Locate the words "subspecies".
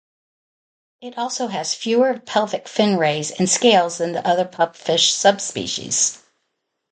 5.11-6.23